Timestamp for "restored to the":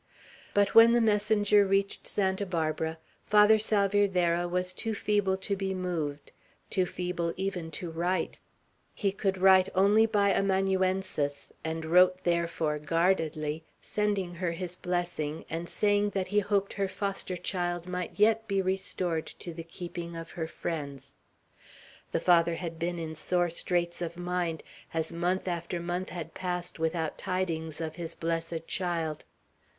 18.59-19.63